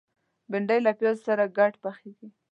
[0.51, 2.27] بېنډۍ له پیازو سره ګډه پخېږي